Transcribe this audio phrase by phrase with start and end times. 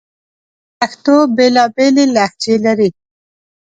[0.77, 2.89] پښتو بیلابیلي لهجې لري